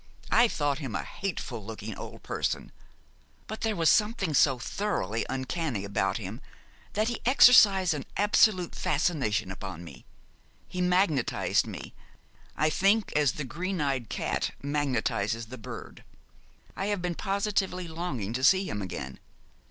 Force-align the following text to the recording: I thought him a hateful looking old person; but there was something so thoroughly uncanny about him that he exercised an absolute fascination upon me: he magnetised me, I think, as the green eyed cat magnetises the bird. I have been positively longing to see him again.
I 0.31 0.47
thought 0.47 0.79
him 0.79 0.95
a 0.95 1.03
hateful 1.03 1.63
looking 1.63 1.95
old 1.95 2.23
person; 2.23 2.71
but 3.45 3.61
there 3.61 3.75
was 3.75 3.87
something 3.87 4.33
so 4.33 4.57
thoroughly 4.57 5.27
uncanny 5.29 5.85
about 5.85 6.17
him 6.17 6.41
that 6.93 7.07
he 7.09 7.21
exercised 7.23 7.93
an 7.93 8.07
absolute 8.17 8.73
fascination 8.73 9.51
upon 9.51 9.83
me: 9.83 10.07
he 10.67 10.81
magnetised 10.81 11.67
me, 11.67 11.93
I 12.57 12.67
think, 12.71 13.13
as 13.15 13.33
the 13.33 13.43
green 13.43 13.79
eyed 13.79 14.09
cat 14.09 14.55
magnetises 14.63 15.49
the 15.49 15.59
bird. 15.59 16.03
I 16.75 16.87
have 16.87 17.03
been 17.03 17.13
positively 17.13 17.87
longing 17.87 18.33
to 18.33 18.43
see 18.43 18.67
him 18.67 18.81
again. 18.81 19.19